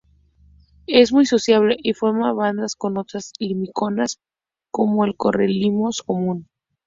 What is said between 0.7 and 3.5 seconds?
Es muy sociable y forma bandadas con otras